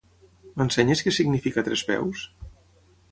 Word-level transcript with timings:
M'ensenyes 0.61 1.03
què 1.07 1.13
significa 1.17 1.65
trespeus? 1.67 2.25